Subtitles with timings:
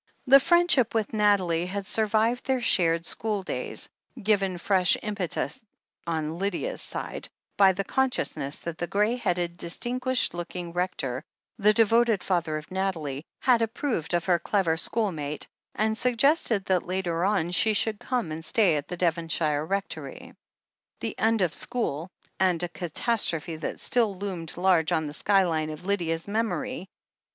[0.25, 3.87] The friendship with Nathalie had survived their shared school days,
[4.19, 5.63] given fresh im petus,
[6.07, 11.23] on Lydia's side, by the consciousness that the grey headed, distinguished looking Rector,
[11.59, 16.81] the devoted father of Nathalie, had approved of her clever school mate, and suggested that
[16.87, 20.33] later on she should come and stay at the Devonshire Rectory.
[20.99, 22.09] The end of school—
[22.39, 26.89] ^and a catastrophe that still loomed large on the sky line of Lydia's memory.